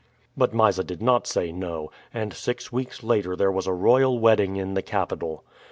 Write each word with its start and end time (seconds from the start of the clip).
But 0.35 0.51
Mysa 0.51 0.83
did 0.83 0.99
not 0.99 1.27
say 1.27 1.51
no, 1.51 1.91
and 2.11 2.33
six 2.33 2.71
weeks 2.71 3.03
later 3.03 3.35
there 3.35 3.51
was 3.51 3.67
a 3.67 3.73
royal 3.75 4.17
wedding 4.17 4.55
in 4.55 4.73
the 4.73 4.81
capital. 4.81 5.43